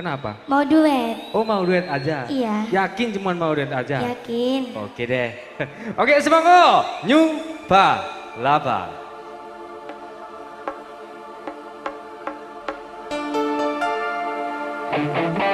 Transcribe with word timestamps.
Kenapa? 0.00 0.32
Mau 0.48 0.64
duet. 0.64 1.28
Oh 1.36 1.44
mau 1.44 1.60
duet 1.60 1.84
aja? 1.84 2.24
Iya. 2.24 2.64
Yakin 2.72 3.20
cuma 3.20 3.36
mau 3.36 3.52
duet 3.52 3.68
aja? 3.68 4.00
Yakin. 4.00 4.72
Oke 4.80 5.04
deh. 5.04 5.36
Oke 6.00 6.16
semangat. 6.24 7.04
Ba 7.68 8.00
Laba. 8.40 8.96
Thank 14.90 15.49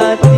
হাত 0.00 0.29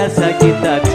dessa 0.00 0.32
que 0.32 0.50
tá 0.62 0.89